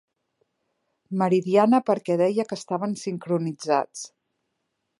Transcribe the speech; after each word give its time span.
Meridiana 1.21 1.81
perquè 1.89 2.17
deia 2.21 2.45
que 2.53 2.59
estaven 2.61 2.95
sincronitzats. 3.03 4.05